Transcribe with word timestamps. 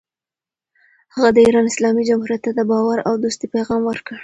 هغه 1.13 1.29
د 1.35 1.37
ایران 1.45 1.65
اسلامي 1.71 2.03
جمهوریت 2.09 2.41
ته 2.45 2.51
د 2.55 2.61
باور 2.71 2.97
او 3.07 3.13
دوستۍ 3.23 3.47
پیغام 3.55 3.81
ورکړ. 3.85 4.15